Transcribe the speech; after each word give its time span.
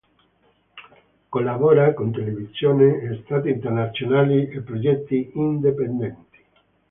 Collabora 1.29 1.93
con 1.93 2.11
televisioni 2.11 2.85
e 2.85 3.09
testate 3.17 3.51
internazionali 3.51 4.49
e 4.49 4.61
progetti 4.61 5.29
indipendenti. 5.35 6.43